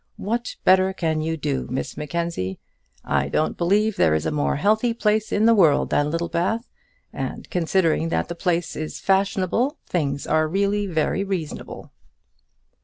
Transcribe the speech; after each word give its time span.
What 0.17 0.55
better 0.63 0.93
can 0.93 1.21
you 1.21 1.37
do, 1.37 1.67
Miss 1.69 1.95
Mackenzie? 1.95 2.57
I 3.05 3.29
don't 3.29 3.55
believe 3.55 3.97
there 3.97 4.15
is 4.15 4.25
a 4.25 4.31
more 4.31 4.55
healthy 4.55 4.95
place 4.95 5.31
in 5.31 5.45
the 5.45 5.53
world 5.53 5.91
than 5.91 6.09
Littlebath, 6.09 6.67
and, 7.13 7.47
considering 7.51 8.09
that 8.09 8.27
the 8.27 8.33
place 8.33 8.75
is 8.75 8.99
fashionable, 8.99 9.77
things 9.85 10.25
are 10.25 10.47
really 10.47 10.87
very 10.87 11.23
reasonable." 11.23 11.91